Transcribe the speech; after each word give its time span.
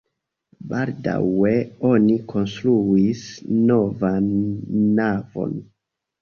Baldaŭe 0.69 1.51
oni 1.89 2.15
konstruis 2.31 3.21
novan 3.67 4.33
navon. 5.03 5.55